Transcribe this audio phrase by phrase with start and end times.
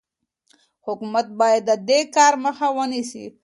[0.85, 3.25] حکومت باید د دې کار مخه ونیسي.